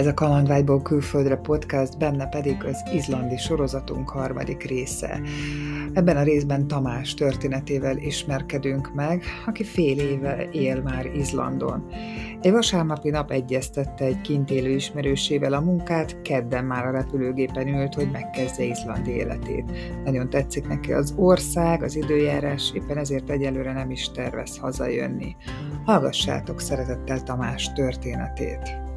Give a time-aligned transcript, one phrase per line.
[0.00, 5.20] Ez a Kalandvágyból külföldre podcast, benne pedig az izlandi sorozatunk harmadik része.
[5.92, 11.86] Ebben a részben Tamás történetével ismerkedünk meg, aki fél éve él már Izlandon.
[12.40, 17.94] Egy vasárnapi nap egyeztette egy kint élő ismerősével a munkát, kedden már a repülőgépen ült,
[17.94, 19.64] hogy megkezdje Izlandi életét.
[20.04, 25.36] Nagyon tetszik neki az ország, az időjárás, éppen ezért egyelőre nem is tervez hazajönni.
[25.84, 28.89] Hallgassátok szeretettel Tamás történetét!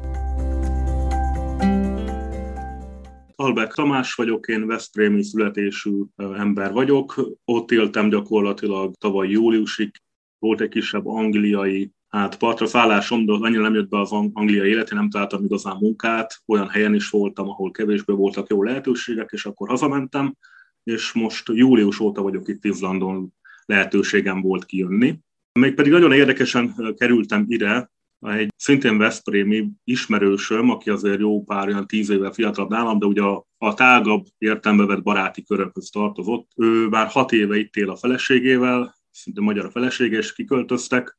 [3.36, 7.30] Albert Tamás vagyok, én Veszprémi születésű ember vagyok.
[7.44, 9.90] Ott éltem gyakorlatilag tavaly júliusig.
[10.38, 14.90] Volt egy kisebb angliai hát partra szállásom, de annyira nem jött be az angliai élet,
[14.90, 16.42] én nem találtam igazán munkát.
[16.46, 20.34] Olyan helyen is voltam, ahol kevésbé voltak jó lehetőségek, és akkor hazamentem,
[20.82, 23.32] és most július óta vagyok itt Izlandon,
[23.64, 25.18] lehetőségem volt kijönni.
[25.60, 27.90] Mégpedig nagyon érdekesen kerültem ide,
[28.32, 33.22] egy szintén Veszprémi ismerősöm, aki azért jó pár olyan tíz éve fiatalabb nálam, de ugye
[33.22, 36.50] a, a tágabb értelme vett baráti körökhöz tartozott.
[36.56, 41.18] Ő már hat éve itt él a feleségével, szinte magyar a felesége, és kiköltöztek,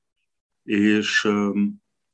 [0.63, 1.27] és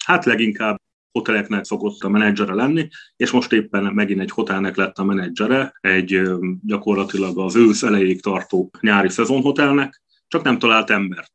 [0.06, 0.80] hát leginkább
[1.12, 6.22] hoteleknek szokott a menedzsere lenni, és most éppen megint egy hotelnek lett a menedzsere, egy
[6.62, 11.32] gyakorlatilag az ősz elejéig tartó nyári szezonhotelnek, csak nem talált embert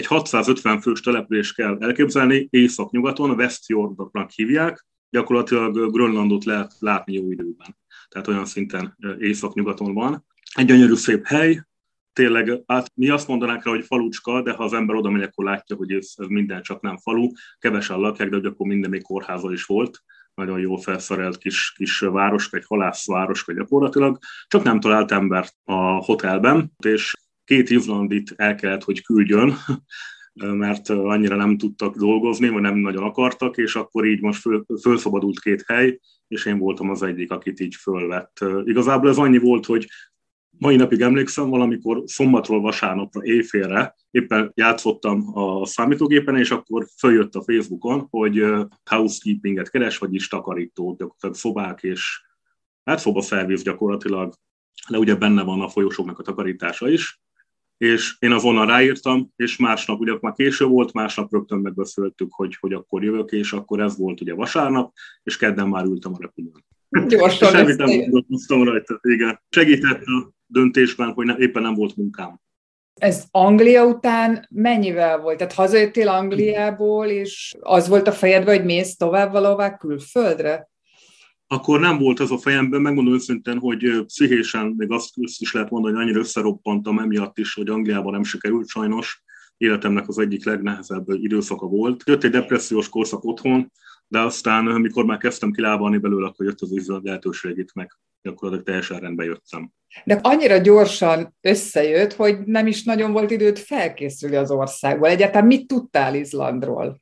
[0.00, 7.76] egy 650 fős település kell elképzelni, észak-nyugaton, Westfjordnak hívják, gyakorlatilag Grönlandot lehet látni jó időben.
[8.08, 10.24] Tehát olyan szinten észak-nyugaton van.
[10.54, 11.62] Egy gyönyörű szép hely,
[12.12, 15.44] tényleg, hát mi azt mondanánk rá, hogy falucska, de ha az ember oda megy, akkor
[15.44, 17.28] látja, hogy ez, ez minden csak nem falu.
[17.58, 20.02] Kevesen lakják, de akkor minden még kórháza is volt.
[20.34, 24.18] Nagyon jól felszerelt kis, kis város, egy halászváros, gyakorlatilag.
[24.46, 27.14] Csak nem talált embert a hotelben, és
[27.50, 29.54] két Izlandit el kellett, hogy küldjön,
[30.34, 35.40] mert annyira nem tudtak dolgozni, vagy nem nagyon akartak, és akkor így most föl, fölszabadult
[35.40, 38.44] két hely, és én voltam az egyik, akit így fölvett.
[38.64, 39.86] Igazából ez annyi volt, hogy
[40.58, 47.42] mai napig emlékszem, valamikor szombatról vasárnapra éjfélre éppen játszottam a számítógépen, és akkor följött a
[47.42, 48.44] Facebookon, hogy
[48.84, 52.20] housekeepinget keres, vagyis takarítót, gyakorlatilag szobák és
[52.84, 54.34] hát szobaszerviz gyakorlatilag,
[54.88, 57.20] de ugye benne van a folyosóknak a takarítása is,
[57.80, 62.72] és én azonnal ráírtam, és másnap, ugye már késő volt, másnap rögtön megbeszéltük, hogy, hogy
[62.72, 64.92] akkor jövök, és akkor ez volt ugye vasárnap,
[65.22, 66.64] és kedden már ültem a repülőn.
[67.08, 69.40] Gyorsan Semmit nem gondolkoztam rajta, igen.
[69.48, 72.40] Segített a döntésben, hogy ne, éppen nem volt munkám.
[72.94, 75.36] Ez Anglia után mennyivel volt?
[75.36, 80.69] Tehát hazajöttél Angliából, és az volt a fejedben, hogy mész tovább valahová külföldre?
[81.52, 85.94] Akkor nem volt az a fejemben, megmondom őszintén, hogy pszichésen még azt is lehet mondani,
[85.94, 89.22] hogy annyira összeroppantam emiatt is, hogy Angliában nem sikerült sajnos.
[89.56, 92.02] Életemnek az egyik legnehezebb időszaka volt.
[92.06, 93.72] Jött egy depressziós korszak otthon,
[94.08, 98.62] de aztán, amikor már kezdtem kilábalni belőle, akkor jött az izrael lehetőség itt meg, akkor
[98.62, 99.70] teljesen rendbe jöttem.
[100.04, 105.08] De annyira gyorsan összejött, hogy nem is nagyon volt időt felkészülni az országból.
[105.08, 107.00] Egyáltalán mit tudtál Izlandról?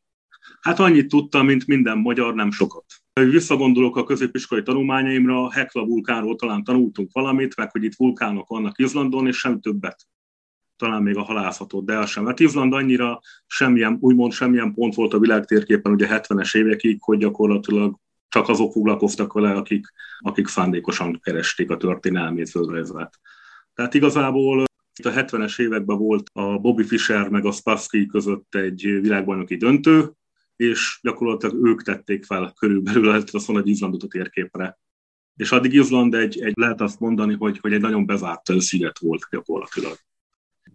[0.61, 2.85] Hát annyit tudtam, mint minden magyar, nem sokat.
[3.25, 9.27] Visszagondolok a középiskolai tanulmányaimra, Hekla vulkánról talán tanultunk valamit, meg hogy itt vulkánok vannak Izlandon,
[9.27, 10.07] és sem többet.
[10.77, 12.25] Talán még a halászatot, de el sem.
[12.25, 17.97] Mert Izland annyira semmilyen, úgymond semmilyen pont volt a világtérképen ugye 70-es évekig, hogy gyakorlatilag
[18.29, 19.87] csak azok foglalkoztak vele, akik,
[20.19, 23.21] akik szándékosan keresték a történelmét, földrajzát.
[23.75, 24.65] Tehát igazából
[24.99, 30.13] itt a 70-es években volt a Bobby Fischer meg a Spassky között egy világbajnoki döntő,
[30.59, 34.79] és gyakorlatilag ők tették fel körülbelül, lehet azt mondani, hogy Izlandot a térképre.
[35.37, 39.27] És addig Izland egy, egy lehet azt mondani, hogy, hogy egy nagyon bezárt sziget volt
[39.31, 39.97] gyakorlatilag.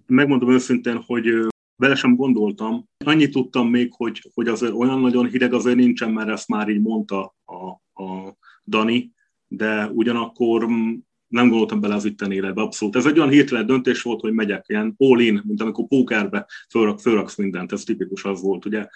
[0.05, 2.89] Megmondom őszintén, hogy bele sem gondoltam.
[3.05, 6.81] Annyit tudtam még, hogy, hogy azért olyan nagyon hideg azért nincsen, mert ezt már így
[6.81, 7.55] mondta a,
[8.03, 9.11] a Dani,
[9.47, 10.93] de ugyanakkor mm,
[11.27, 12.95] nem gondoltam bele az itteni életbe, abszolút.
[12.95, 17.37] Ez egy olyan hirtelen döntés volt, hogy megyek ilyen all-in, mint amikor pókerbe fölrak, fölraksz
[17.37, 18.87] mindent, ez tipikus az volt, ugye.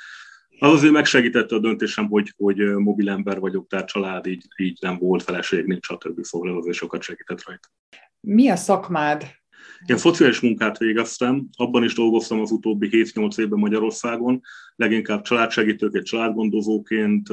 [0.59, 4.97] Az azért megsegítette a döntésem, hogy, hogy mobil ember vagyok, tehát család, így, így nem
[4.97, 6.23] volt feleség, nincs, stb.
[6.23, 7.67] Szóval azért sokat segített rajta.
[8.19, 9.35] Mi a szakmád?
[9.85, 14.41] Én szociális munkát végeztem, abban is dolgoztam az utóbbi 7-8 évben Magyarországon,
[14.75, 17.29] leginkább családsegítőként, családgondozóként,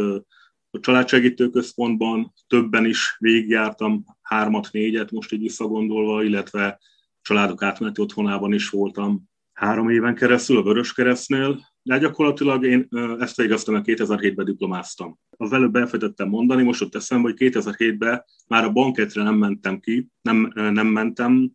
[0.71, 6.81] a családsegítő központban többen is végigjártam, hármat, négyet most így visszagondolva, illetve
[7.23, 12.89] családok átmeneti otthonában is voltam három éven keresztül a Vöröskeresztnél, de gyakorlatilag én
[13.19, 15.19] ezt végeztem, 2007-ben diplomáztam.
[15.37, 20.09] Az előbb elfejtettem mondani, most ott eszembe, hogy 2007-ben már a banketre nem mentem ki,
[20.23, 21.53] nem, nem mentem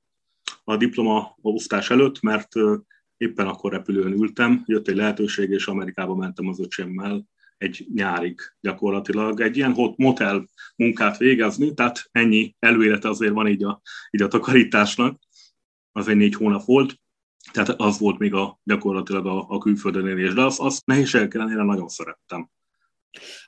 [0.64, 2.48] a diploma osztás előtt, mert
[3.18, 7.28] éppen akkor repülőn ültem, jött egy lehetőség, és Amerikába mentem az öcsémmel,
[7.58, 13.64] egy nyárig gyakorlatilag, egy ilyen hot motel munkát végezni, tehát ennyi előélete azért van így
[13.64, 13.82] a,
[14.12, 15.20] így a takarításnak,
[15.92, 17.00] az egy négy hónap volt,
[17.52, 21.64] tehát az volt még a, gyakorlatilag a, a külföldön élés, de azt, azt nehézségek ellenére
[21.64, 22.50] nagyon szerettem.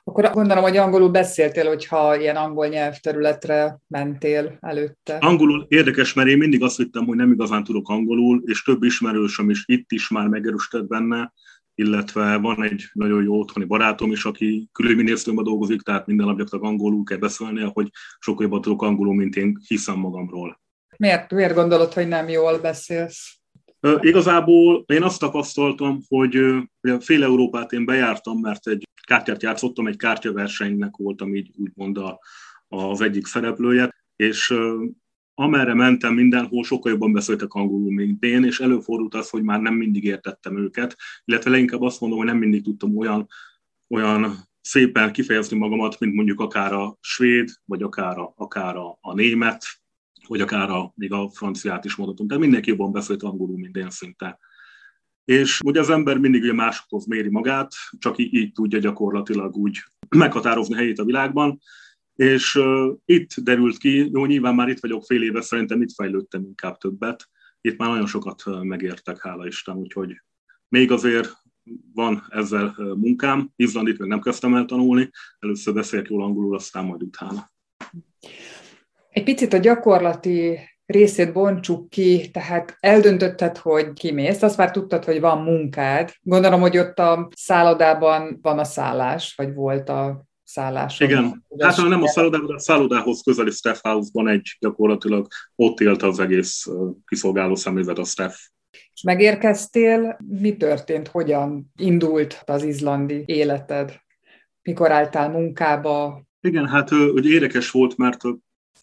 [0.04, 5.16] Akkor gondolom, hogy angolul beszéltél, hogyha ilyen angol nyelvterületre mentél előtte.
[5.20, 9.50] Angolul érdekes, mert én mindig azt hittem, hogy nem igazán tudok angolul, és több ismerősöm
[9.50, 11.32] is itt is már megerősített benne,
[11.74, 16.74] illetve van egy nagyon jó otthoni barátom is, aki külügyminisztériumban dolgozik, tehát minden nap gyakorlatilag
[16.74, 20.60] angolul kell beszélni, hogy sokkal jobban tudok angolul, mint én hiszem magamról.
[20.96, 23.41] Miért, miért gondolod, hogy nem jól beszélsz?
[24.00, 26.38] Igazából én azt tapasztaltam, hogy
[27.00, 32.18] fél Európát én bejártam, mert egy kártyát játszottam, egy kártyaversenynek voltam így úgymond a,
[32.68, 34.54] az egyik szereplője, és
[35.34, 39.74] amerre mentem mindenhol, sokkal jobban beszéltek angolul, mint én, és előfordult az, hogy már nem
[39.74, 43.28] mindig értettem őket, illetve leginkább azt mondom, hogy nem mindig tudtam olyan,
[43.88, 49.14] olyan szépen kifejezni magamat, mint mondjuk akár a svéd, vagy akár a, akár a, a
[49.14, 49.64] német,
[50.28, 52.26] vagy akár a, még a franciát is mondhatom.
[52.26, 54.38] Tehát mindenki jobban beszélt angolul, mint én szinte.
[55.24, 59.78] És ugye az ember mindig ugye másokhoz méri magát, csak így, így tudja gyakorlatilag úgy
[60.08, 61.60] meghatározni helyét a világban,
[62.14, 66.42] és uh, itt derült ki, jó, nyilván már itt vagyok fél éve, szerintem itt fejlődtem
[66.42, 67.28] inkább többet.
[67.60, 70.22] Itt már nagyon sokat megértek, hála Isten, úgyhogy
[70.68, 71.32] még azért
[71.94, 73.50] van ezzel munkám.
[73.56, 77.50] Izlandit még nem kezdtem el tanulni, először beszéljek jól angolul, aztán majd utána.
[79.12, 85.20] Egy picit a gyakorlati részét bontsuk ki, tehát eldöntötted, hogy kimész, azt már tudtad, hogy
[85.20, 86.12] van munkád.
[86.20, 91.00] Gondolom, hogy ott a szállodában van a szállás, vagy volt a szállás.
[91.00, 95.26] Igen, hát nem a szállodában, de a szállodához közeli staff house-ban egy gyakorlatilag
[95.56, 96.66] ott élt az egész
[97.06, 98.34] kiszolgáló személyzet, a staff.
[98.94, 104.00] És megérkeztél, mi történt, hogyan indult az izlandi életed?
[104.62, 106.22] Mikor álltál munkába?
[106.40, 108.20] Igen, hát ugye érdekes volt, mert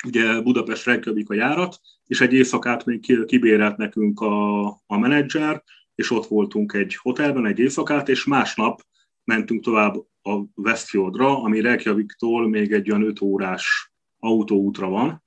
[0.06, 5.63] ugye Budapest Reykjavik a járat, és egy éjszakát még kibérelt nekünk a, a menedzser,
[5.95, 8.81] és ott voltunk egy hotelben egy éjszakát, és másnap
[9.24, 15.24] mentünk tovább a Westfjordra, ami Reykjaviktól még egy olyan 5 órás autóútra van,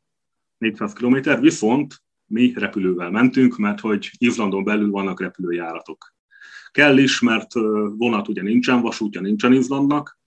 [0.59, 6.15] 400 km, viszont mi repülővel mentünk, mert hogy Izlandon belül vannak repülőjáratok.
[6.71, 7.53] Kell is, mert
[7.97, 10.21] vonat ugye nincsen, vasútja nincsen Izlandnak,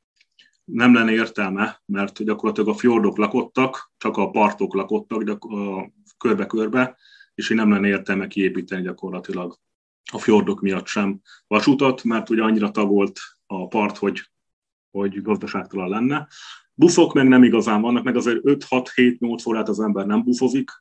[0.66, 5.48] nem lenne értelme, mert gyakorlatilag a fjordok lakottak, csak a partok lakottak
[6.18, 6.98] körbe-körbe,
[7.36, 9.58] és így nem lenne értelme kiépíteni gyakorlatilag
[10.12, 14.22] a fjordok miatt sem vasutat, mert ugye annyira tagolt a part, hogy,
[14.92, 16.28] hogy gazdaságtalan lenne.
[16.74, 20.72] Buszok meg nem igazán vannak, meg azért 5-6-7-8 órát az ember nem buszozik,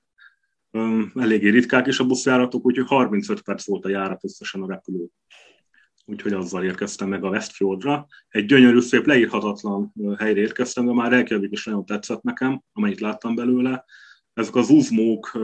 [1.15, 5.07] eléggé ritkák is a buszjáratok, úgyhogy 35 perc volt a járat összesen a repülő
[6.05, 8.07] úgyhogy azzal érkeztem meg a Westfjordra.
[8.29, 13.35] Egy gyönyörű, szép, leírhatatlan helyre érkeztem, de már Reykjavik is nagyon tetszett nekem, amennyit láttam
[13.35, 13.85] belőle.
[14.33, 15.39] Ezek az uzmók,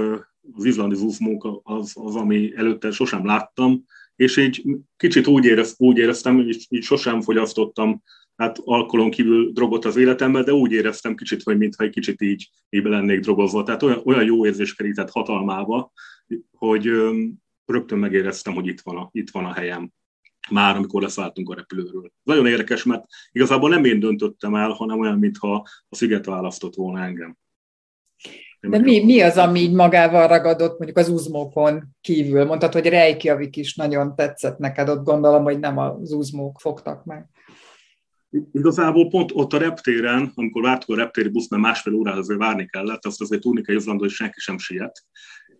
[0.52, 3.84] az izlandi uzmók az, az, ami előtte sosem láttam,
[4.16, 4.62] és így
[4.96, 8.02] kicsit úgy, érez, úgy éreztem, hogy így, sosem fogyasztottam
[8.36, 12.50] hát alkoholon kívül drogot az életemben, de úgy éreztem kicsit, hogy mintha egy kicsit így,
[12.70, 13.62] így lennék drogozva.
[13.62, 15.92] Tehát olyan, olyan jó érzés kerített hatalmába,
[16.56, 16.90] hogy
[17.64, 19.90] rögtön megéreztem, hogy itt van a, itt van a helyem
[20.50, 22.12] már amikor leszálltunk a repülőről.
[22.22, 27.04] Nagyon érdekes, mert igazából nem én döntöttem el, hanem olyan, mintha a sziget választott volna
[27.04, 27.36] engem.
[28.60, 32.44] De mi, mi az, ami így magával ragadott, mondjuk az uzmókon kívül?
[32.44, 37.28] Mondtad, hogy Reykjavik is nagyon tetszett neked, ott gondolom, hogy nem az uzmók fogtak meg.
[38.52, 42.66] Igazából pont ott a reptéren, amikor vártuk a reptéri busz, mert másfél órát azért várni
[42.66, 45.04] kellett, azt azért tudni kell Izlandon, hogy senki sem siet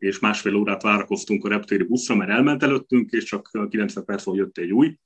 [0.01, 4.59] és másfél órát várakoztunk a reptéri buszra, mert elment előttünk, és csak 90 perc jött
[4.59, 4.99] egy új.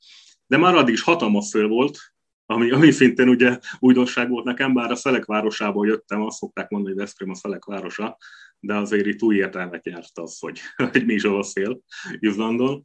[0.46, 1.98] De már addig is hatalmas szél volt,
[2.46, 6.94] ami, ami szintén ugye újdonság volt nekem, bár a Szelek városából jöttem, azt szokták mondani,
[6.94, 8.16] hogy Veszprém a Szelek városa,
[8.58, 10.60] de azért itt új értelmet nyert az, hogy,
[10.92, 11.80] hogy mi is a szél
[12.18, 12.84] Izlandon.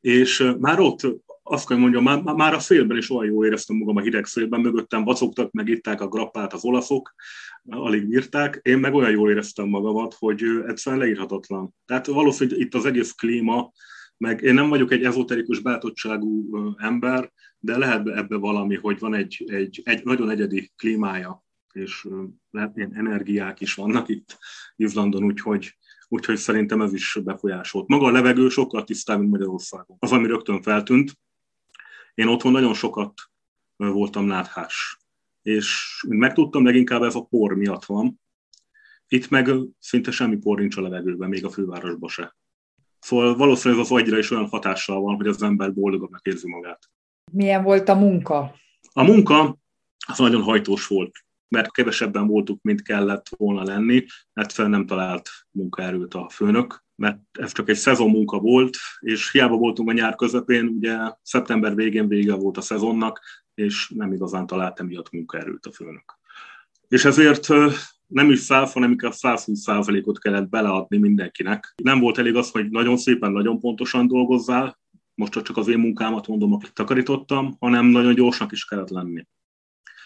[0.00, 1.00] És már ott
[1.48, 4.60] azt kell mondjam, már, már a szélben is olyan jól éreztem magam a hideg szélben,
[4.60, 7.14] mögöttem vacogtak, meg itták a grappát az olaszok,
[7.68, 11.74] alig bírták, én meg olyan jól éreztem magamat, hogy egyszerűen leírhatatlan.
[11.86, 13.72] Tehát valószínűleg itt az egész klíma,
[14.16, 19.44] meg én nem vagyok egy ezoterikus bátottságú ember, de lehet ebbe valami, hogy van egy,
[19.46, 22.08] egy, egy nagyon egyedi klímája, és
[22.50, 24.38] lehet ilyen energiák is vannak itt
[24.76, 25.76] Izlandon, úgyhogy,
[26.08, 27.88] úgyhogy szerintem ez is befolyásolt.
[27.88, 29.96] Maga a levegő sokkal tisztább, mint Magyarországon.
[30.00, 31.12] Az, ami rögtön feltűnt,
[32.18, 33.12] én otthon nagyon sokat
[33.76, 34.98] voltam náthás,
[35.42, 38.20] és megtudtam, leginkább ez a por miatt van.
[39.08, 42.36] Itt meg szinte semmi por nincs a levegőben, még a fővárosban se.
[42.98, 46.90] Szóval valószínűleg az agyra is olyan hatással van, hogy az ember boldogabbnak érzi magát.
[47.32, 48.54] Milyen volt a munka?
[48.92, 49.56] A munka
[50.06, 55.30] az nagyon hajtós volt, mert kevesebben voltuk, mint kellett volna lenni, mert fel nem talált
[55.50, 60.14] munkaerőt a főnök, mert ez csak egy szezon munka volt, és hiába voltunk a nyár
[60.14, 63.20] közepén, ugye szeptember végén vége volt a szezonnak,
[63.54, 66.18] és nem igazán talált emiatt munkaerőt a főnök.
[66.88, 67.48] És ezért
[68.06, 71.74] nem is 100, hanem inkább 120 százalékot kellett beleadni mindenkinek.
[71.82, 74.78] Nem volt elég az, hogy nagyon szépen, nagyon pontosan dolgozzál,
[75.14, 79.26] most csak az én munkámat mondom, akit takarítottam, hanem nagyon gyorsnak is kellett lenni.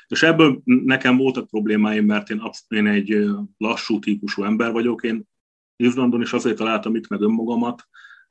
[0.06, 5.02] És ebből nekem voltak problémáim, mert én, én egy lassú típusú ember vagyok.
[5.02, 5.30] Én
[5.82, 7.88] Izlandon is azért találtam itt meg önmagamat,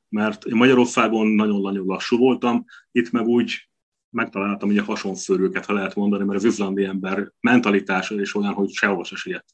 [0.08, 3.70] mert én Magyarországon nagyon-nagyon lassú voltam, itt meg úgy
[4.10, 9.04] megtaláltam ugye hasonszörőket, ha lehet mondani, mert az izlandi ember mentalitása is olyan, hogy sehol
[9.04, 9.44] se siet.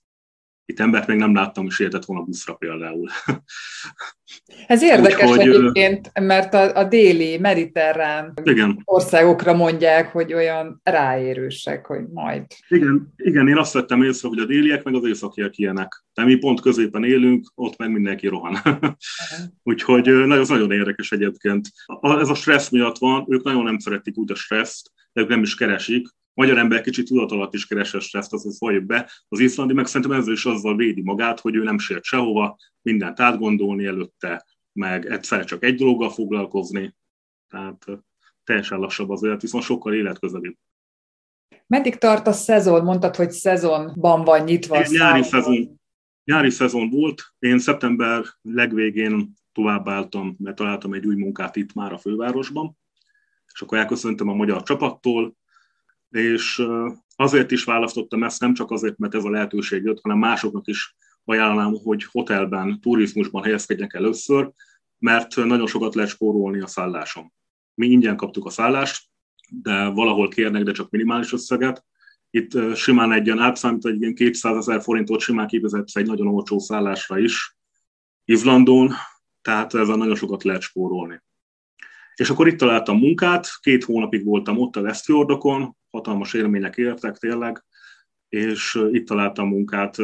[0.70, 3.08] Itt embert még nem láttam, és értett volna buszra például.
[4.66, 8.82] Ez érdekes Úgy, egyébként, mert a, a déli, mediterrán igen.
[8.84, 12.44] országokra mondják, hogy olyan ráérősek, hogy majd.
[12.68, 16.04] Igen, igen, én azt vettem észre, hogy a déliek meg az északiak ilyenek.
[16.14, 18.56] De mi pont középen élünk, ott meg mindenki rohan.
[19.62, 21.68] Úgyhogy nagyon, nagyon érdekes egyébként.
[22.00, 25.42] Ez a stressz miatt van, ők nagyon nem szeretik úgy a stresszt, de ők nem
[25.42, 26.08] is keresik,
[26.38, 29.10] magyar ember kicsit tudat alatt is keres a stresszt, az, az valljuk be.
[29.28, 33.20] Az iszlandi meg szerintem ezzel is azzal védi magát, hogy ő nem sért sehova, mindent
[33.20, 36.96] átgondolni előtte, meg egyszer csak egy dologgal foglalkozni.
[37.48, 37.84] Tehát
[38.44, 40.54] teljesen lassabb az élet, viszont sokkal életközelibb.
[41.66, 42.84] Meddig tart a szezon?
[42.84, 44.78] Mondtad, hogy szezonban van nyitva.
[44.78, 45.80] Én nyári szezon,
[46.24, 47.22] nyári szezon volt.
[47.38, 52.78] Én szeptember legvégén továbbáltam, mert találtam egy új munkát itt már a fővárosban,
[53.52, 55.37] és akkor elköszöntem a magyar csapattól,
[56.10, 56.62] és
[57.16, 60.96] azért is választottam ezt, nem csak azért, mert ez a lehetőség jött, hanem másoknak is
[61.24, 64.50] ajánlom, hogy hotelben, turizmusban helyezkedjenek először,
[64.98, 67.32] mert nagyon sokat lehet spórolni a szálláson.
[67.74, 69.06] Mi ingyen kaptuk a szállást,
[69.48, 71.84] de valahol kérnek, de csak minimális összeget.
[72.30, 76.58] Itt simán egy ilyen átszámít, egy ilyen 200 ezer forintot simán kivezetsz egy nagyon olcsó
[76.58, 77.56] szállásra is
[78.24, 78.92] Izlandon,
[79.42, 81.22] tehát ezzel nagyon sokat lehet spórolni.
[82.14, 87.64] És akkor itt találtam munkát, két hónapig voltam ott a Westfjordokon, hatalmas élmények értek tényleg,
[88.28, 89.96] és itt találtam munkát,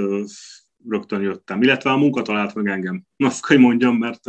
[0.89, 1.63] rögtön jöttem.
[1.63, 3.05] Illetve a munka talált meg engem.
[3.25, 4.23] Azt kell mondjam, mert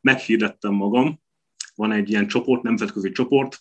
[0.00, 1.20] meghirdettem magam.
[1.74, 3.58] Van egy ilyen csoport, nemzetközi csoport,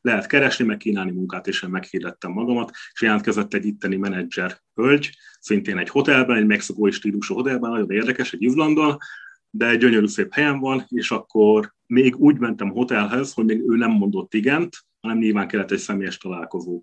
[0.00, 5.10] lehet keresni, meg kínálni munkát, és én meghirdettem magamat, és jelentkezett egy itteni menedzser hölgy,
[5.40, 8.96] szintén egy hotelben, egy mexikói stílusú hotelben, nagyon érdekes, egy Izlandon,
[9.50, 13.76] de egy gyönyörű szép helyen van, és akkor még úgy mentem hotelhez, hogy még ő
[13.76, 16.82] nem mondott igent, hanem nyilván kellett egy személyes találkozó.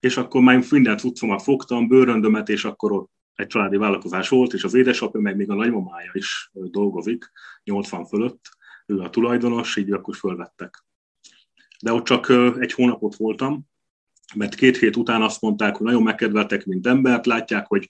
[0.00, 4.64] És akkor már mindent cuccomat fogtam, bőröndömet, és akkor ott egy családi vállalkozás volt, és
[4.64, 7.30] az édesapja, meg még a nagymamája is dolgozik,
[7.64, 8.48] 80 fölött,
[8.86, 10.84] ő a tulajdonos, így akkor fölvettek.
[11.82, 12.28] De ott csak
[12.58, 13.68] egy hónapot voltam,
[14.34, 17.88] mert két hét után azt mondták, hogy nagyon megkedveltek, mint embert, látják, hogy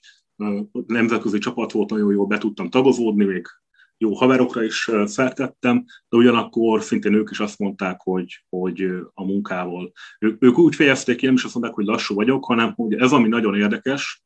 [0.85, 3.47] nemzetközi csapat volt, nagyon jól be tudtam tagozódni, még
[4.01, 8.81] jó haverokra is feltettem, de ugyanakkor szintén ők is azt mondták, hogy, hogy
[9.13, 9.91] a munkával.
[10.19, 13.27] Ők, úgy fejezték ki, nem is azt mondták, hogy lassú vagyok, hanem hogy ez, ami
[13.27, 14.23] nagyon érdekes,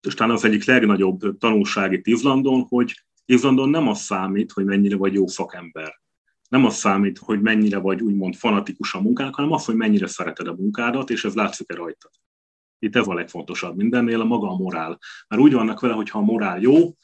[0.00, 4.96] és talán az egyik legnagyobb tanulság itt Izlandon, hogy Izlandon nem az számít, hogy mennyire
[4.96, 6.00] vagy jó szakember.
[6.48, 10.46] Nem az számít, hogy mennyire vagy úgymond fanatikus a munkának, hanem az, hogy mennyire szereted
[10.46, 12.10] a munkádat, és ez látszik-e rajtad.
[12.78, 14.98] Itt ez a legfontosabb mindennél, a maga a morál.
[15.28, 16.94] Mert úgy vannak vele, hogy ha a morál jó,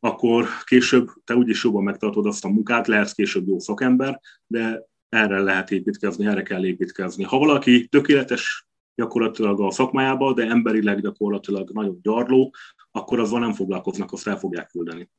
[0.00, 5.40] akkor később te úgyis jobban megtartod azt a munkát, lehetsz később jó szakember, de erre
[5.40, 7.24] lehet építkezni, erre kell építkezni.
[7.24, 12.54] Ha valaki tökéletes gyakorlatilag a szakmájába, de emberileg gyakorlatilag nagyon gyarló,
[12.90, 15.10] akkor azzal nem foglalkoznak, azt el fogják küldeni.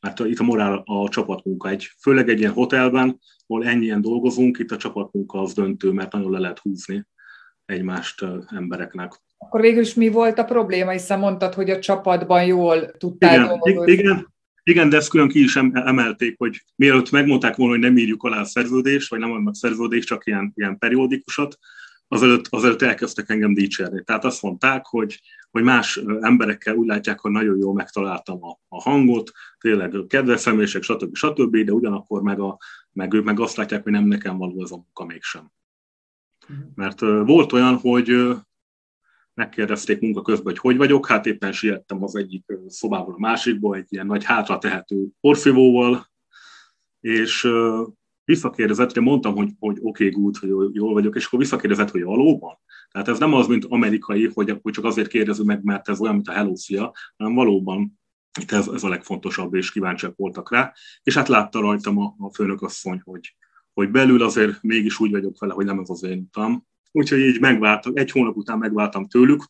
[0.00, 1.68] Mert itt a morál a csapatmunka.
[1.68, 6.30] Egy, főleg egy ilyen hotelben, ahol ennyien dolgozunk, itt a csapatmunka az döntő, mert nagyon
[6.30, 7.06] le lehet húzni
[7.64, 9.22] egymást embereknek.
[9.38, 13.46] Akkor végül is mi volt a probléma, hiszen mondtad, hogy a csapatban jól tudtál igen,
[13.46, 13.92] dolgozni.
[13.92, 18.22] Igen, igen, de ezt külön ki is emelték, hogy mielőtt megmondták volna, hogy nem írjuk
[18.22, 21.58] alá a szerződést, vagy nem adnak szerződést, csak ilyen, ilyen periódikusat,
[22.08, 24.04] azelőtt, azelőtt elkezdtek engem dicsérni.
[24.04, 28.80] Tehát azt mondták, hogy, hogy más emberekkel úgy látják, hogy nagyon jól megtaláltam a, a
[28.80, 31.16] hangot, tényleg kedves személyesek, stb.
[31.16, 32.58] stb., de ugyanakkor meg, a,
[32.92, 35.50] meg ők meg azt látják, hogy nem nekem való ez a munka mégsem.
[36.48, 36.58] Mhm.
[36.74, 38.36] Mert volt olyan, hogy
[39.38, 43.86] megkérdezték munka közben, hogy hogy vagyok, hát éppen siettem az egyik szobából a másikból, egy
[43.88, 46.10] ilyen nagy hátra tehető porszívóval,
[47.00, 47.48] és
[48.24, 52.02] visszakérdezett, hogy mondtam, hogy, hogy oké, okay, good, hogy jól vagyok, és akkor visszakérdezett, hogy
[52.02, 52.58] valóban.
[52.90, 56.14] Tehát ez nem az, mint amerikai, hogy, hogy csak azért kérdező meg, mert ez olyan,
[56.14, 58.00] mint a Hello Szia, hanem valóban
[58.40, 60.72] itt ez, ez a legfontosabb, és kíváncsiak voltak rá.
[61.02, 63.36] És hát látta rajtam a, a főnök asszony, hogy,
[63.72, 67.40] hogy belül azért mégis úgy vagyok vele, hogy nem ez az én utam, úgyhogy így
[67.40, 69.44] megváltam, egy hónap után megváltam tőlük,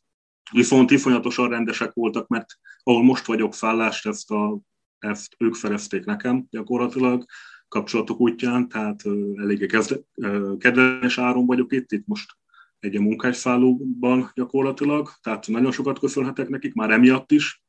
[0.52, 4.60] viszont iszonyatosan rendesek voltak, mert ahol most vagyok szállást, ezt, a,
[4.98, 7.24] ezt ők szerezték nekem gyakorlatilag
[7.68, 9.02] kapcsolatok útján, tehát
[9.36, 9.66] eléggé
[10.58, 12.36] kedves áron vagyok itt, itt most
[12.78, 17.62] egy munkásszállóban gyakorlatilag, tehát nagyon sokat köszönhetek nekik, már emiatt is,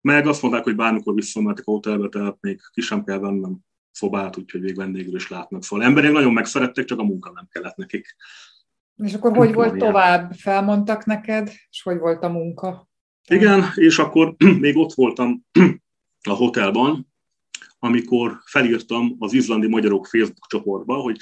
[0.00, 3.58] meg azt mondták, hogy bármikor visszamehetek a hotelbe, tehát még ki sem kell vennem
[3.90, 5.62] szobát, úgyhogy még vendégül is látnak.
[5.62, 8.16] Szóval emberek nagyon megszerettek, csak a munka nem kellett nekik.
[8.96, 10.32] És akkor hogy volt tovább?
[10.32, 12.88] Felmondtak neked, és hogy volt a munka?
[13.28, 15.44] Igen, és akkor még ott voltam
[16.28, 17.12] a hotelban,
[17.78, 21.16] amikor felírtam az izlandi magyarok Facebook csoportba, hogy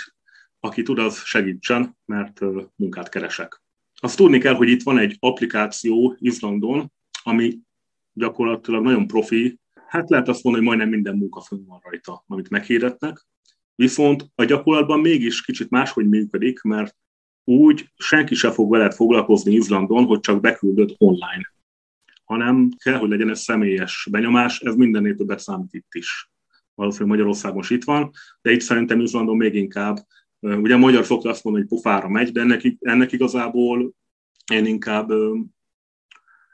[0.60, 2.40] aki tud, az segítsen, mert
[2.76, 3.62] munkát keresek.
[4.00, 7.58] Azt tudni kell, hogy itt van egy applikáció Izlandon, ami
[8.12, 12.50] gyakorlatilag nagyon profi, hát lehet azt mondani, hogy majdnem minden munka fönn van rajta, amit
[12.50, 13.26] meghirdetnek.
[13.74, 16.96] Viszont a gyakorlatban mégis kicsit máshogy működik, mert
[17.44, 21.52] úgy senki se fog veled foglalkozni Izlandon, hogy csak beküldöd online,
[22.24, 26.30] hanem kell, hogy legyen ez személyes benyomás, ez mindennél többet számít itt is.
[26.74, 28.10] Valószínűleg Magyarországon is itt van,
[28.42, 29.96] de itt szerintem Izlandon még inkább.
[30.40, 33.94] Ugye a magyar szokta azt mondani, hogy pofára megy, de ennek, ennek igazából
[34.52, 35.10] én inkább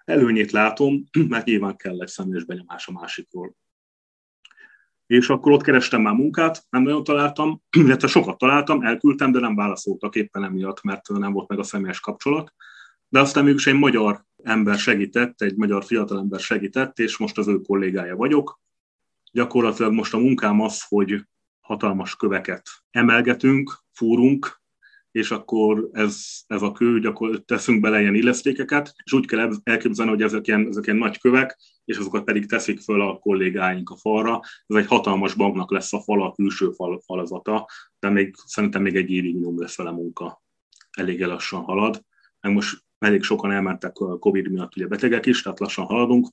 [0.04, 3.56] előnyét látom, mert nyilván kell egy személyes benyomás a másikról.
[5.08, 9.54] És akkor ott kerestem már munkát, nem nagyon találtam, illetve sokat találtam, elküldtem, de nem
[9.54, 12.54] válaszoltak éppen emiatt, mert nem volt meg a személyes kapcsolat.
[13.08, 17.60] De aztán mégis egy magyar ember segített, egy magyar fiatalember segített, és most az ő
[17.60, 18.60] kollégája vagyok.
[19.32, 21.24] Gyakorlatilag most a munkám az, hogy
[21.60, 24.60] hatalmas köveket emelgetünk, fúrunk,
[25.10, 30.10] és akkor ez, ez a kő, akkor teszünk bele ilyen illesztékeket, és úgy kell elképzelni,
[30.10, 33.96] hogy ezek ilyen, ezek ilyen nagy kövek, és azokat pedig teszik föl a kollégáink a
[33.96, 34.40] falra.
[34.66, 37.68] Ez egy hatalmas banknak lesz a fala, a külső fal, falazata,
[37.98, 40.42] de még, szerintem még egy évig nyom lesz vele munka.
[40.90, 42.04] Elég lassan halad.
[42.40, 46.28] Meg most elég sokan elmentek a Covid miatt ugye betegek is, tehát lassan haladunk,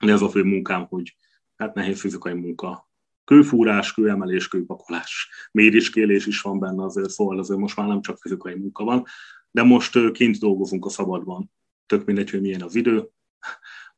[0.00, 1.16] de ez a fő munkám, hogy
[1.56, 2.90] hát nehéz fizikai munka
[3.24, 8.54] kőfúrás, kőemelés, kőpakolás, mériskélés is van benne azért, szóval azért most már nem csak fizikai
[8.54, 9.04] munka van,
[9.50, 11.50] de most kint dolgozunk a szabadban.
[11.86, 13.10] Tök mindegy, hogy milyen az idő,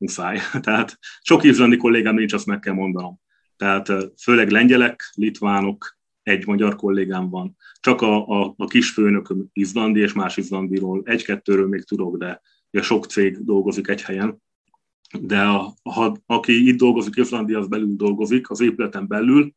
[0.03, 0.39] muszáj.
[0.61, 3.21] Tehát sok izlandi kollégám nincs, azt meg kell mondanom.
[3.57, 3.89] Tehát
[4.23, 7.57] főleg lengyelek, litvánok, egy magyar kollégám van.
[7.81, 13.07] Csak a, a, a kisfőnököm izlandi és más izlandiról, egy-kettőről még tudok, de ugye sok
[13.07, 14.43] cég dolgozik egy helyen,
[15.21, 19.55] de a, ha, aki itt dolgozik, Izlandi, az belül dolgozik, az épületen belül,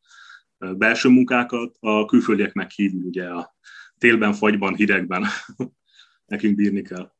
[0.58, 3.56] belső munkákat, a külföldieknek kívül ugye a
[3.98, 5.24] télben, fagyban, hidegben
[6.32, 7.12] nekünk bírni kell.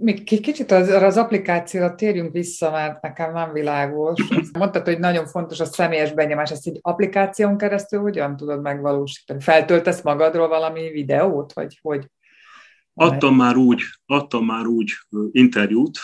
[0.00, 4.20] Még kicsit az, az applikációra térjünk vissza, mert nekem nem világos.
[4.58, 6.50] Mondtad, hogy nagyon fontos a személyes benyomás.
[6.50, 9.40] Ezt egy applikáción keresztül hogyan tudod megvalósítani?
[9.40, 12.10] Feltöltesz magadról valami videót, vagy hogy?
[12.94, 14.92] Adtam már úgy, adtam már úgy
[15.30, 15.98] interjút,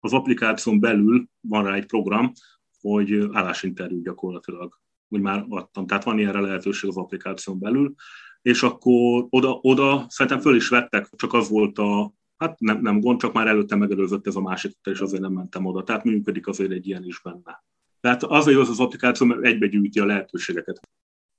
[0.00, 2.32] az applikáción belül van rá egy program,
[2.80, 5.86] hogy állásinterjú gyakorlatilag, úgy már adtam.
[5.86, 7.94] Tehát van ilyenre lehetőség az applikáción belül,
[8.42, 13.00] és akkor oda, oda szerintem föl is vettek, csak az volt a, hát nem, nem
[13.00, 15.84] gond, csak már előtte megelőzött ez a másik, és azért nem mentem oda.
[15.84, 17.64] Tehát működik azért egy ilyen is benne.
[18.00, 20.80] Tehát azért az az applikáció, mert egybegyűjti a lehetőségeket.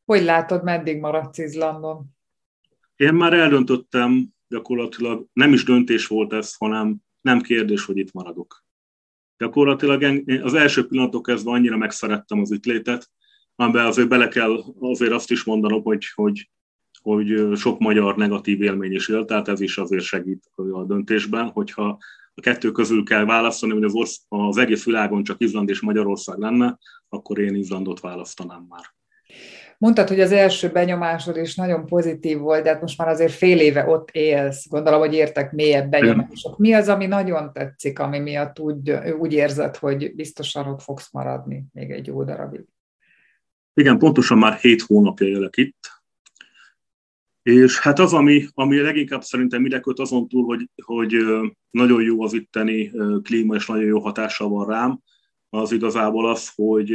[0.05, 2.05] Hogy látod, meddig maradsz Izlandon?
[2.95, 8.65] Én már eldöntöttem, gyakorlatilag nem is döntés volt ez, hanem nem kérdés, hogy itt maradok.
[9.37, 13.11] Gyakorlatilag az első pillanatok kezdve annyira megszerettem az ütlétet,
[13.55, 16.49] amiben azért bele kell azért azt is mondanom, hogy, hogy,
[17.01, 21.97] hogy sok magyar negatív élmény is él, tehát ez is azért segít a döntésben, hogyha
[22.33, 26.37] a kettő közül kell választani, hogy az, orsz, az egész világon csak Izland és Magyarország
[26.37, 26.77] lenne,
[27.09, 28.95] akkor én Izlandot választanám már.
[29.77, 33.59] Mondtad, hogy az első benyomásod is nagyon pozitív volt, de hát most már azért fél
[33.59, 34.67] éve ott élsz.
[34.69, 36.57] Gondolom, hogy értek mélyebb benyomások.
[36.57, 41.63] Mi az, ami nagyon tetszik, ami miatt úgy, úgy érzed, hogy biztosan ott fogsz maradni
[41.73, 42.65] még egy jó darabig?
[43.73, 45.96] Igen, pontosan már hét hónapja élek itt.
[47.47, 51.15] És hát az, ami, ami leginkább szerintem ide köt azon túl, hogy, hogy
[51.69, 54.99] nagyon jó az itteni klíma, és nagyon jó hatása van rám,
[55.49, 56.89] az igazából az, hogy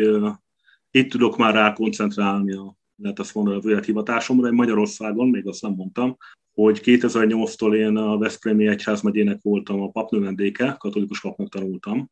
[0.90, 4.46] itt tudok már rá koncentrálni a, lehet azt mondani, az élethivatásomra.
[4.46, 6.16] Én Magyarországon, még azt nem mondtam,
[6.52, 12.10] hogy 2008-tól én a Veszprémi Egyházmegyének voltam a papnövendéke, katolikus papnak tanultam.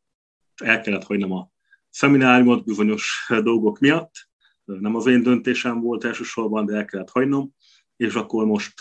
[0.55, 1.51] El kellett hagynom a
[1.89, 4.11] szemináriumot bizonyos dolgok miatt.
[4.63, 7.53] Nem az én döntésem volt elsősorban, de el kellett hagynom.
[8.01, 8.73] És akkor most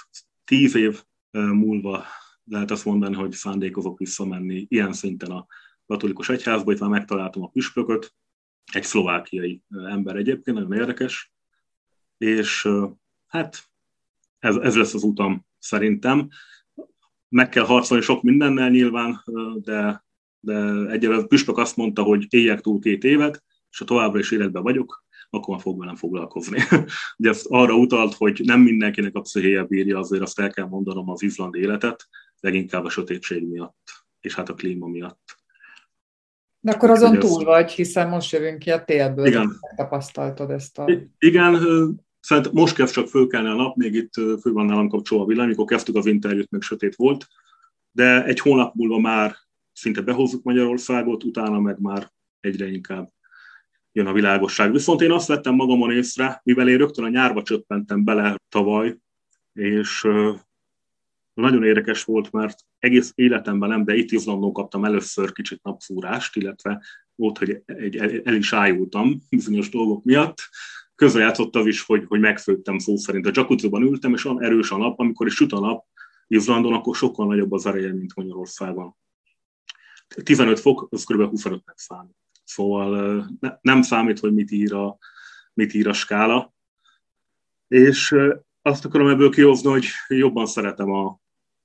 [0.45, 2.05] tíz év múlva
[2.45, 5.47] lehet azt mondani, hogy szándékozok visszamenni ilyen szinten a
[5.87, 8.15] katolikus egyházba, itt már megtaláltam a püspököt,
[8.73, 11.33] egy szlovákiai ember egyébként, nagyon érdekes,
[12.17, 12.69] és
[13.27, 13.71] hát
[14.39, 16.29] ez, ez lesz az utam szerintem.
[17.29, 20.05] meg kell harcolni sok mindennel nyilván, de,
[20.41, 20.55] de
[20.91, 25.05] egyelőre Püspök azt mondta, hogy éljek túl két évet, és ha továbbra is életben vagyok,
[25.31, 26.59] akkor már fog velem foglalkozni.
[27.19, 31.11] Ugye ezt arra utalt, hogy nem mindenkinek a pszichéje bírja, azért azt el kell mondanom
[31.11, 32.09] az izlandi életet,
[32.41, 33.91] leginkább a sötétség miatt,
[34.21, 35.39] és hát a klíma miatt.
[36.61, 39.59] De akkor azon túl vagy, hiszen most jövünk ki a télből, Igen.
[39.77, 41.09] tapasztaltad ezt a...
[41.19, 41.55] Igen,
[42.21, 45.47] Szerintem most kezd csak fölkelni a nap, még itt fő van nálam kapcsolva a villany,
[45.47, 47.27] amikor kezdtük az interjút, meg sötét volt,
[47.93, 49.37] de egy hónap múlva már
[49.73, 53.09] szinte behozzuk Magyarországot, utána meg már egyre inkább
[53.93, 54.73] jön a világosság.
[54.73, 58.97] Viszont én azt vettem magamon észre, mivel én rögtön a nyárba csöppentem bele tavaly,
[59.53, 60.09] és
[61.35, 66.83] nagyon érdekes volt, mert egész életemben nem, de itt Izlandon kaptam először kicsit napfúrást, illetve
[67.15, 70.39] volt, hogy egy, el is ájultam bizonyos dolgok miatt,
[70.95, 73.27] közrejátszott az is, hogy, hogy megfőttem szó szerint.
[73.27, 75.85] A jacuzziban ültem, és olyan erős a nap, amikor is süt a nap
[76.27, 78.97] Izlandon, akkor sokkal nagyobb az ereje, mint Magyarországon.
[80.23, 81.21] 15 fok, az kb.
[81.21, 82.17] 25-nek számít.
[82.51, 84.99] Szóval ne, nem számít, hogy mit ír, a,
[85.55, 86.55] mit ír a skála.
[87.69, 88.17] És
[88.63, 91.21] azt akarom ebből kihozni, hogy jobban szeretem a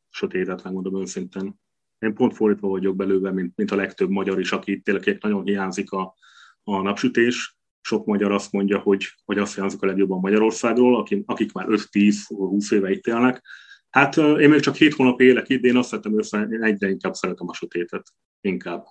[0.10, 1.56] sötétet, megmondom őszintén.
[2.00, 5.92] Én pont fordítva vagyok belőle, mint, mint a legtöbb magyar is, aki tényleg nagyon hiányzik
[5.92, 6.16] a,
[6.64, 11.52] a napsütés sok magyar azt mondja, hogy, hogy azt hiányzik a legjobban Magyarországról, akik, akik
[11.52, 13.46] már 5-10-20 éve itt élnek.
[13.90, 16.90] Hát én még csak 7 hónap élek itt, de én azt vettem össze, én egyre
[16.90, 18.14] inkább szeretem a sötétet.
[18.42, 18.86] Inkább.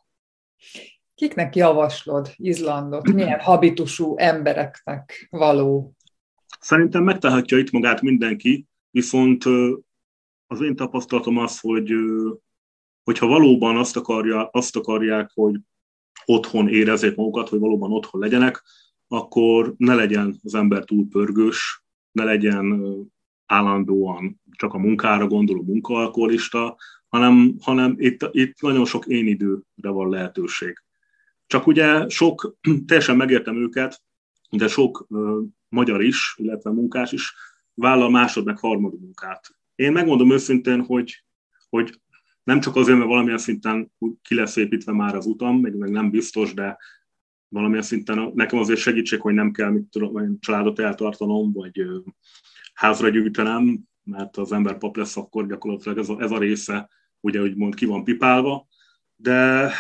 [1.14, 3.12] Kiknek javaslod Izlandot?
[3.12, 5.94] Milyen habitusú embereknek való?
[6.60, 9.44] Szerintem megtalálhatja itt magát mindenki, viszont
[10.46, 11.92] az én tapasztalatom az, hogy
[13.04, 15.60] hogyha valóban azt, akarja, azt akarják, hogy
[16.24, 18.62] otthon érezzék magukat, hogy valóban otthon legyenek,
[19.08, 22.84] akkor ne legyen az ember túl pörgős, ne legyen
[23.46, 26.76] állandóan csak a munkára gondoló munkaalkoholista,
[27.08, 30.83] hanem, hanem itt, itt nagyon sok én időre van lehetőség.
[31.46, 34.02] Csak ugye sok, teljesen megértem őket,
[34.50, 35.06] de sok
[35.68, 37.34] magyar is, illetve munkás is
[37.74, 39.48] vállal másod meg harmad munkát.
[39.74, 41.24] Én megmondom őszintén, hogy,
[41.68, 42.00] hogy
[42.42, 46.10] nem csak azért, mert valamilyen szinten ki lesz építve már az utam, még meg nem
[46.10, 46.78] biztos, de
[47.48, 51.82] valamilyen szinten nekem azért segítség, hogy nem kell mit tudom, családot eltartanom, vagy
[52.74, 56.88] házra gyűjtenem, mert az ember pap lesz, akkor gyakorlatilag ez a, ez a része,
[57.20, 58.66] ugye úgymond ki van pipálva,
[59.16, 59.70] de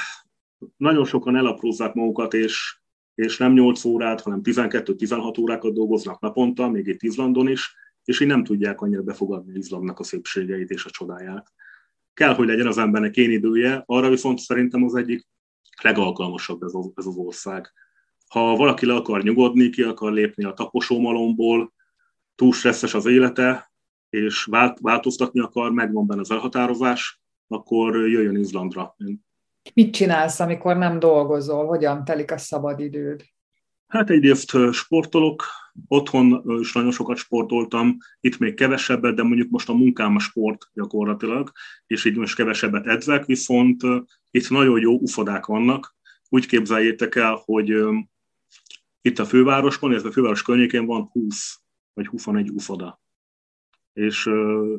[0.76, 2.78] nagyon sokan elaprózzák magukat, és,
[3.14, 7.74] és nem 8 órát, hanem 12-16 órákat dolgoznak naponta, még itt Izlandon is,
[8.04, 11.52] és így nem tudják annyira befogadni Izlandnak a szépségeit és a csodáját.
[12.14, 15.26] Kell, hogy legyen az embernek én idője, arra viszont szerintem az egyik
[15.82, 17.72] legalkalmasabb ez az, ez az ország.
[18.28, 21.72] Ha valaki le akar nyugodni, ki akar lépni a taposómalomból,
[22.34, 23.72] túl stresszes az élete,
[24.10, 28.96] és vált, változtatni akar, megvan benne az elhatározás, akkor jöjjön Izlandra.
[29.72, 31.66] Mit csinálsz, amikor nem dolgozol?
[31.66, 33.24] Hogyan telik a szabadidőd?
[33.86, 35.44] Hát egyrészt sportolok,
[35.88, 40.70] otthon is nagyon sokat sportoltam, itt még kevesebbet, de mondjuk most a munkám a sport
[40.72, 41.52] gyakorlatilag,
[41.86, 43.82] és így most kevesebbet edzek, viszont
[44.30, 45.96] itt nagyon jó ufodák vannak.
[46.28, 47.74] Úgy képzeljétek el, hogy
[49.02, 51.60] itt a fővárosban, illetve a főváros környékén van 20
[51.92, 53.02] vagy 21 ufoda.
[53.92, 54.30] És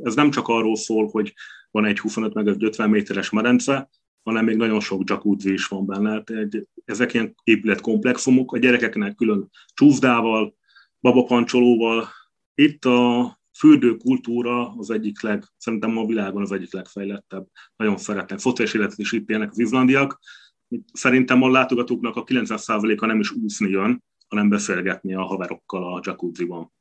[0.03, 1.33] ez nem csak arról szól, hogy
[1.71, 3.89] van egy 25 meg 50 méteres medence,
[4.25, 6.09] hanem még nagyon sok jacuzzi is van benne.
[6.09, 10.55] Hát egy, ezek ilyen épületkomplexumok, a gyerekeknek külön csúszdával,
[10.99, 12.07] babapancsolóval.
[12.55, 17.47] Itt a fürdőkultúra az egyik leg, szerintem a világon az egyik legfejlettebb.
[17.75, 18.39] Nagyon szeretnek.
[18.39, 20.19] Szociális életet is itt élnek az izlandiak.
[20.93, 26.73] Szerintem a látogatóknak a 90%-a nem is úszni jön, hanem beszélgetni a haverokkal a jacuzziban.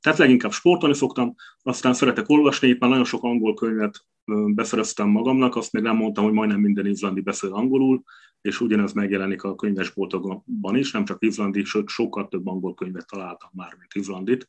[0.00, 4.06] Tehát leginkább sportolni szoktam, aztán szeretek olvasni, már nagyon sok angol könyvet
[4.46, 8.02] beszereztem magamnak, azt még nem mondtam, hogy majdnem minden izlandi beszél angolul,
[8.40, 13.50] és ugyanez megjelenik a könyvesboltokban is, nem csak izlandi, sőt sokkal több angol könyvet találtam
[13.52, 14.48] már, mint izlandit.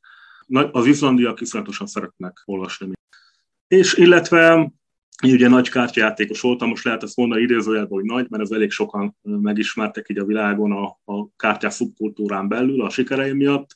[0.71, 2.91] Az izlandiak iszonyatosan szeretnek olvasni.
[3.67, 4.71] És illetve
[5.23, 8.71] én ugye nagy kártyajátékos voltam, most lehet ezt mondani idézőjelben, hogy nagy, mert ez elég
[8.71, 13.75] sokan megismertek így a világon a, a kártyás szubkultúrán belül a sikereim miatt.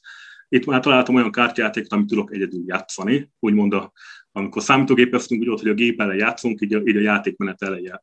[0.50, 3.92] Itt már találtam olyan kártyajátékot, amit tudok egyedül játszani, úgymond a,
[4.32, 8.02] amikor számítógépeztünk, úgy volt, hogy a gép ellen játszunk, így a, így a játékmenet ellen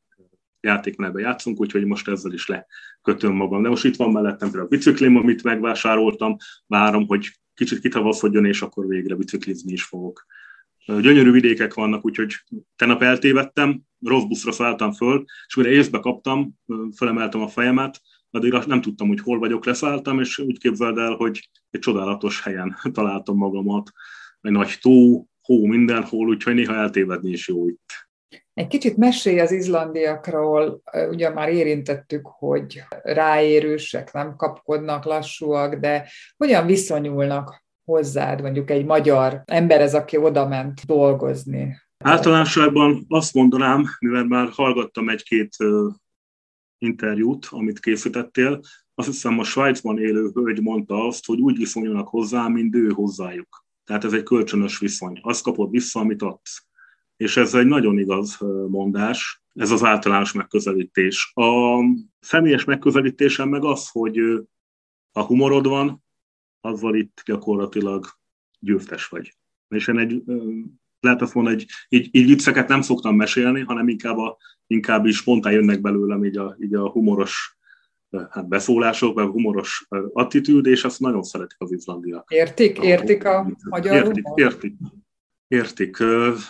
[0.61, 3.63] játékmenetben játszunk, úgyhogy most ezzel is lekötöm magam.
[3.63, 8.63] De most itt van mellettem például a biciklim, amit megvásároltam, várom, hogy kicsit kitavaszodjon, és
[8.63, 10.27] akkor végre biciklizni is fogok.
[10.87, 12.35] Gyönyörű vidékek vannak, úgyhogy
[12.77, 16.55] tegnap eltévedtem, rossz buszra szálltam föl, és mire észbe kaptam,
[16.97, 21.49] felemeltem a fejemet, addig nem tudtam, hogy hol vagyok, leszálltam, és úgy képzeld el, hogy
[21.71, 23.91] egy csodálatos helyen találtam magamat,
[24.41, 28.05] egy nagy tó, hó mindenhol, úgyhogy néha eltévedni is jó itt.
[28.55, 36.67] Egy kicsit mesélj az izlandiakról, ugye már érintettük, hogy ráérősek, nem kapkodnak, lassúak, de hogyan
[36.67, 41.77] viszonyulnak hozzád, mondjuk egy magyar ember ez, aki oda ment dolgozni?
[42.05, 45.57] Általánosságban azt mondanám, mivel már hallgattam egy-két
[46.87, 48.61] interjút, amit készítettél,
[48.95, 53.65] azt hiszem a Svájcban élő hölgy mondta azt, hogy úgy viszonyulnak hozzá, mint ő hozzájuk.
[53.85, 55.19] Tehát ez egy kölcsönös viszony.
[55.23, 56.67] Azt kapod vissza, amit adsz.
[57.17, 61.33] És ez egy nagyon igaz mondás, ez az általános megközelítés.
[61.35, 61.79] A
[62.21, 64.19] személyes megközelítésem meg az, hogy
[65.13, 66.05] ha humorod van,
[66.61, 68.07] azzal itt gyakorlatilag
[68.59, 69.37] győztes vagy.
[69.69, 70.23] És én egy,
[71.01, 75.17] lehet azt mondani, hogy így, így vicceket nem szoktam mesélni, hanem inkább, a, inkább is
[75.17, 77.57] spontán jönnek belőlem így a, így a humoros
[78.31, 82.31] hát beszólások, vagy humoros attitűd, és azt nagyon szeretik az izlandiak.
[82.31, 82.79] Értik?
[82.79, 84.41] Értik a magyar Értik, humor?
[84.41, 84.75] értik.
[85.49, 85.97] Értik.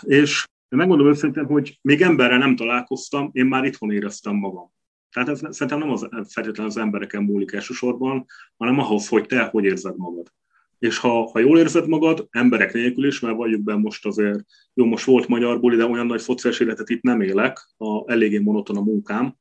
[0.01, 4.75] És megmondom őszintén, hogy még emberre nem találkoztam, én már itthon éreztem magam.
[5.11, 9.65] Tehát ez szerintem nem az, feltétlenül az embereken múlik elsősorban, hanem ahhoz, hogy te hogy
[9.65, 10.33] érzed magad.
[10.79, 14.85] És ha, ha jól érzed magad, emberek nélkül is, mert vagyunk benne most azért, jó,
[14.85, 18.77] most volt magyar buli, de olyan nagy fociás életet itt nem élek, a, eléggé monoton
[18.77, 19.37] a munkám,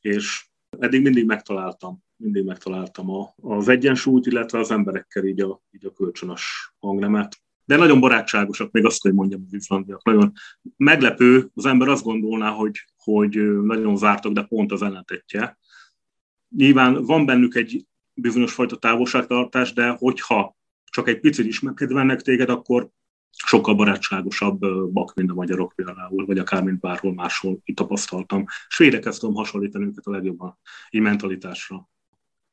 [0.00, 0.46] és
[0.78, 5.92] eddig mindig megtaláltam, mindig megtaláltam a, az egyensúlyt, illetve az emberekkel így a, így a
[5.92, 7.36] kölcsönös hangnemet.
[7.64, 10.04] De nagyon barátságosak, még azt, hogy mondjam az izlandiak.
[10.04, 10.32] Nagyon
[10.76, 15.58] meglepő, az ember azt gondolná, hogy, hogy nagyon zártak, de pont az ellentetje.
[16.56, 20.56] Nyilván van bennük egy bizonyos fajta távolságtartás, de hogyha
[20.98, 22.88] csak egy picit ismerkedve téged, akkor
[23.30, 24.58] sokkal barátságosabb
[24.92, 28.44] bak, mint a magyarok például, vagy akár mint bárhol máshol itt tapasztaltam.
[28.68, 30.58] Svédekhez tudom hasonlítani őket a legjobban,
[30.90, 31.88] így mentalitásra.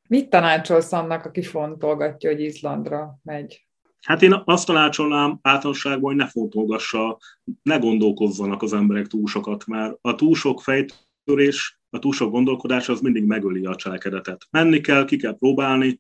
[0.07, 3.67] Mit tanácsolsz annak, aki fontolgatja, hogy Izlandra megy?
[4.01, 7.17] Hát én azt tanácsolnám általánosságban, hogy ne fontolgassa,
[7.63, 12.89] ne gondolkozzanak az emberek túl sokat, mert a túl sok fejtörés, a túl sok gondolkodás
[12.89, 14.47] az mindig megöli a cselekedetet.
[14.49, 15.99] Menni kell, ki kell próbálni,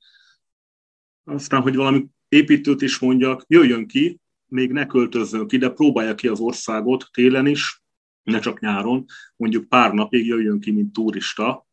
[1.25, 2.05] aztán, hogy valami
[2.35, 7.47] építőt is mondjak, jöjjön ki, még ne költözzön ki, de próbálja ki az országot télen
[7.47, 7.83] is,
[8.23, 11.67] ne csak nyáron, mondjuk pár napig jöjjön ki, mint turista,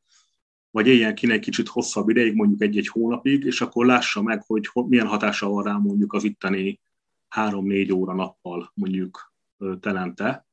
[0.70, 4.68] vagy éljen ki egy kicsit hosszabb ideig, mondjuk egy-egy hónapig, és akkor lássa meg, hogy
[4.72, 6.80] milyen hatása van rá mondjuk az itteni
[7.28, 9.32] három-négy óra nappal mondjuk
[9.80, 10.46] telente.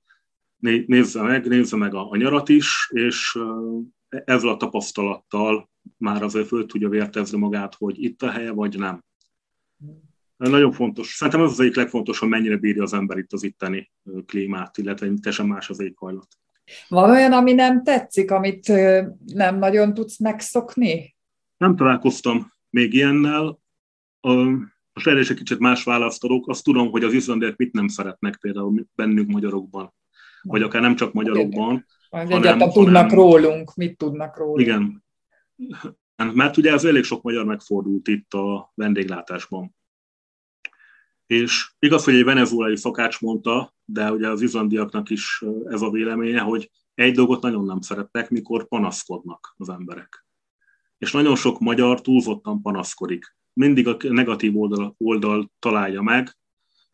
[0.86, 3.40] Nézze meg, nézze meg a, a nyarat is, és
[4.10, 9.04] ezzel a tapasztalattal már azért föl tudja vértezni magát, hogy itt a helye, vagy nem.
[10.38, 11.08] Nagyon fontos.
[11.08, 13.92] Szerintem az az egyik legfontosabb, mennyire bírja az ember itt az itteni
[14.26, 16.28] klímát, illetve teljesen más az éghajlat.
[16.88, 18.68] Van olyan, ami nem tetszik, amit
[19.26, 21.16] nem nagyon tudsz megszokni?
[21.58, 23.60] Nem találkoztam még ilyennel.
[24.94, 26.48] Most erre is egy kicsit más választ adok.
[26.48, 29.94] Azt tudom, hogy az izlandiek mit nem szeretnek például bennünk magyarokban.
[30.42, 31.86] Vagy akár nem csak magyarokban.
[32.10, 34.60] Egyáltalán tudnak hanem, rólunk, mit tudnak rólunk.
[34.60, 35.04] Igen.
[36.26, 39.76] Mert ugye ez elég sok magyar megfordult itt a vendéglátásban.
[41.26, 46.40] És igaz, hogy egy venezuelai szakács mondta, de ugye az izlandiaknak is ez a véleménye,
[46.40, 50.26] hogy egy dolgot nagyon nem szerettek, mikor panaszkodnak az emberek.
[50.98, 53.36] És nagyon sok magyar túlzottan panaszkodik.
[53.54, 56.38] Mindig a negatív oldal, oldal találja meg,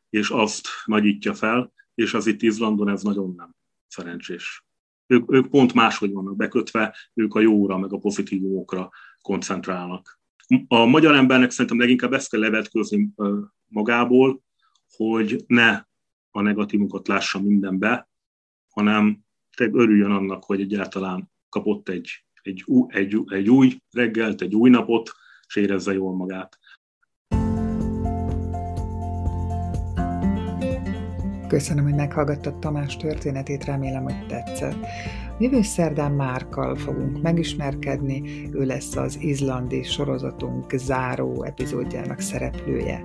[0.10, 3.56] és azt nagyítja fel, és az itt Izlandon ez nagyon nem
[3.88, 4.66] szerencsés.
[5.08, 8.90] Ők, ők pont máshogy vannak bekötve, ők a jóra, meg a pozitívumokra
[9.22, 10.20] koncentrálnak.
[10.68, 13.14] A magyar embernek szerintem leginkább ezt kell levetközni
[13.68, 14.44] magából,
[14.96, 15.84] hogy ne
[16.32, 18.10] a negatívumokat lássa mindenbe,
[18.70, 19.24] hanem
[19.58, 25.12] örüljön annak, hogy egyáltalán kapott egy, egy, egy, egy új reggelt, egy új napot,
[25.48, 26.60] és érezze jól magát.
[31.48, 34.76] Köszönöm, hogy meghallgattad Tamás történetét, remélem, hogy tetszett.
[35.40, 43.04] Jövő szerdán Márkal fogunk megismerkedni, ő lesz az izlandi sorozatunk záró epizódjának szereplője.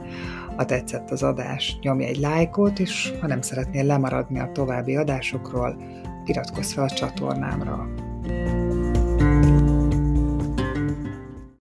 [0.56, 5.76] Ha tetszett az adás, nyomj egy lájkot, és ha nem szeretnél lemaradni a további adásokról,
[6.24, 7.88] iratkozz fel a csatornámra.